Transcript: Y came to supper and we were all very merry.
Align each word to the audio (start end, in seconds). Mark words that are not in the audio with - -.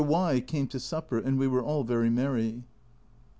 Y 0.03 0.39
came 0.39 0.65
to 0.65 0.79
supper 0.79 1.19
and 1.19 1.37
we 1.37 1.47
were 1.47 1.61
all 1.61 1.83
very 1.83 2.09
merry. 2.09 2.63